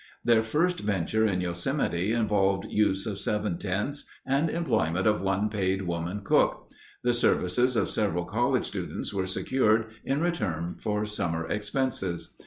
[0.25, 5.83] Their first venture in Yosemite involved use of seven tents and employment of one paid
[5.83, 6.71] woman cook.
[7.03, 12.33] The services of several college students were secured in return for summer expenses.